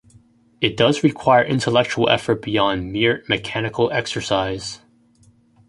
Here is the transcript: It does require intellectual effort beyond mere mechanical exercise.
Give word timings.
It 0.61 0.75
does 0.75 1.03
require 1.03 1.43
intellectual 1.45 2.09
effort 2.09 2.41
beyond 2.41 2.91
mere 2.91 3.23
mechanical 3.29 3.91
exercise. 3.91 4.81